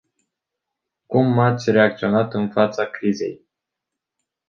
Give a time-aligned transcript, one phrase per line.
[1.05, 3.45] Cum ați reacționat în fața crizei?